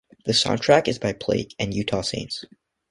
[0.25, 2.43] The soundtrack is by Plague and Utah Saints.